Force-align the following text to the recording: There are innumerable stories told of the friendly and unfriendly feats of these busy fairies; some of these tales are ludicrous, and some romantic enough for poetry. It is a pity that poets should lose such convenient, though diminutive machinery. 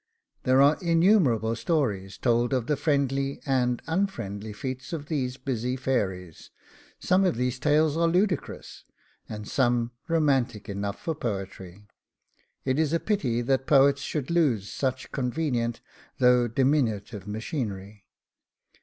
There 0.45 0.63
are 0.63 0.79
innumerable 0.81 1.55
stories 1.55 2.17
told 2.17 2.53
of 2.53 2.65
the 2.65 2.75
friendly 2.75 3.39
and 3.45 3.83
unfriendly 3.85 4.51
feats 4.51 4.93
of 4.93 5.09
these 5.09 5.37
busy 5.37 5.75
fairies; 5.75 6.49
some 6.97 7.23
of 7.23 7.35
these 7.35 7.59
tales 7.59 7.95
are 7.95 8.07
ludicrous, 8.07 8.83
and 9.29 9.47
some 9.47 9.91
romantic 10.07 10.67
enough 10.67 10.99
for 10.99 11.13
poetry. 11.13 11.85
It 12.65 12.79
is 12.79 12.93
a 12.93 12.99
pity 12.99 13.43
that 13.43 13.67
poets 13.67 14.01
should 14.01 14.31
lose 14.31 14.71
such 14.71 15.11
convenient, 15.11 15.81
though 16.17 16.47
diminutive 16.47 17.27
machinery. 17.27 18.07